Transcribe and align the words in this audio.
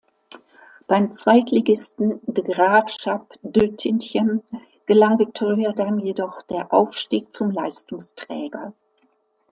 Beim 0.87 1.13
Zweitligisten 1.13 2.21
De 2.25 2.43
Graafschap 2.43 3.35
Doetinchem 3.43 4.41
gelang 4.87 5.19
Victoria 5.19 5.73
dann 5.73 5.99
jedoch 5.99 6.41
der 6.41 6.73
Aufstieg 6.73 7.31
zum 7.31 7.51
Leistungsträger. 7.51 8.73